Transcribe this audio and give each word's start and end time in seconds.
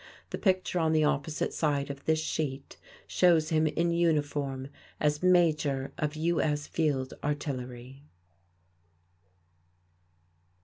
The 0.31 0.39
picture 0.39 0.79
on 0.79 0.93
the 0.93 1.03
opposite 1.03 1.53
side 1.53 1.91
of 1.91 2.05
this 2.05 2.17
sheet 2.17 2.75
shows 3.05 3.49
him 3.49 3.67
in 3.67 3.91
uniform 3.91 4.69
as 4.99 5.21
Major 5.21 5.93
of 5.99 6.15
U. 6.15 6.41
S. 6.41 6.65
Field 6.65 7.13
Artillery. 7.23 8.01